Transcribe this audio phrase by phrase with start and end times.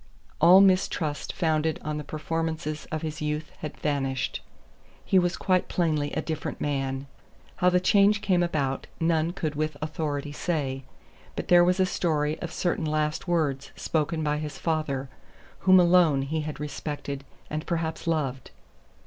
[0.41, 4.41] All mistrust founded on the performances of his youth had vanished.
[5.05, 7.05] He was quite plainly a different man.
[7.57, 10.85] How the change came about none could with authority say,
[11.35, 15.07] but there was a story of certain last words spoken by his father,
[15.59, 18.49] whom alone he had respected and perhaps loved.